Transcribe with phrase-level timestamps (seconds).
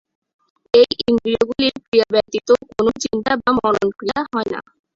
[0.73, 4.59] এই ইন্দ্রিয়গুলির ক্রিয়া ব্যতীত কোন চিন্তা বা মনন-ক্রিয়া হয় না।